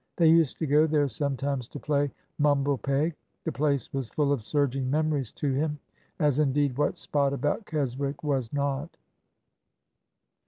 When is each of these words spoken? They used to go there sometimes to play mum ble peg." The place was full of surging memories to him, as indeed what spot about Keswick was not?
They 0.17 0.25
used 0.29 0.57
to 0.57 0.65
go 0.65 0.87
there 0.87 1.07
sometimes 1.07 1.67
to 1.67 1.79
play 1.79 2.11
mum 2.39 2.63
ble 2.63 2.79
peg." 2.79 3.13
The 3.43 3.51
place 3.51 3.93
was 3.93 4.09
full 4.09 4.31
of 4.33 4.41
surging 4.41 4.89
memories 4.89 5.31
to 5.33 5.53
him, 5.53 5.77
as 6.17 6.39
indeed 6.39 6.75
what 6.75 6.97
spot 6.97 7.33
about 7.33 7.67
Keswick 7.67 8.23
was 8.23 8.51
not? 8.51 8.97